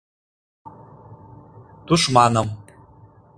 [1.85, 2.47] Тушманым.